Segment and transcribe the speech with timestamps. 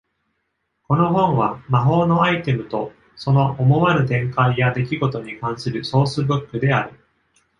[0.87, 6.99] この本は、魔法のアイテムと、その思わぬ展開や出来事に関するソースブックである。